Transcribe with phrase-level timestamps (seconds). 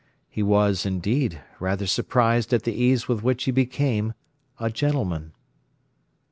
[0.27, 4.15] He was, indeed, rather surprised at the ease with which he became
[4.59, 5.33] a gentleman.